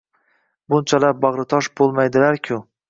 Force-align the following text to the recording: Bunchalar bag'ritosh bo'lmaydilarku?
Bunchalar 0.75 1.21
bag'ritosh 1.27 1.71
bo'lmaydilarku? 1.83 2.65